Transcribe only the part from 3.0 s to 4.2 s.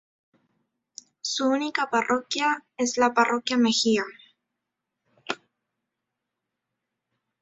parroquia Mejía.